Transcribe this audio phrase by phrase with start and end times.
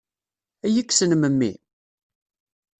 [0.65, 1.51] Ad iyi-kksen memmi?